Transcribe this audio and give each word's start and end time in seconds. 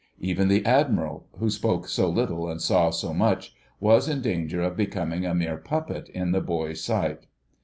Even 0.17 0.47
the 0.47 0.65
Admiral, 0.65 1.27
who 1.37 1.51
spoke 1.51 1.87
so 1.87 2.09
little 2.09 2.49
and 2.49 2.59
saw 2.59 2.89
so 2.89 3.13
much, 3.13 3.53
was 3.79 4.09
in 4.09 4.19
danger 4.19 4.63
of 4.63 4.75
becoming 4.75 5.27
a 5.27 5.35
mere 5.35 5.57
puppet 5.57 6.09
in 6.09 6.31
the 6.31 6.41
boy's 6.41 6.83
sight. 6.83 7.27